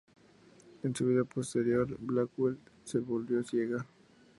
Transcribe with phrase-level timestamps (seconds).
[0.81, 3.85] En su vida posterior, Blackwell se volvió ciega.